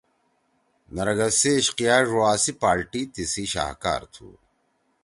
نرگس 0.95 1.33
سی 1.41 1.51
عشقیہ 1.59 1.97
ڙوا 2.09 2.31
سی 2.43 2.51
پالٹی 2.61 3.01
تیِسی 3.13 3.43
شاہکار 3.53 4.01
تُھو۔ 4.13 4.29